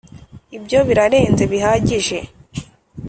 [0.57, 2.17] ibyo birarenze bihagije.